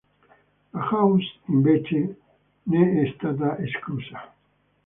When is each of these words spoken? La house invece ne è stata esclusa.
La 0.73 0.79
house 0.81 1.27
invece 1.49 2.01
ne 2.63 3.03
è 3.03 3.13
stata 3.15 3.59
esclusa. 3.59 4.33